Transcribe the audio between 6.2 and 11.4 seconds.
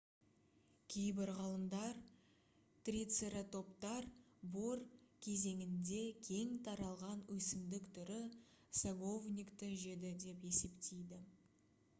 кең таралған өсімдік түрі саговникті жеді деп есептейді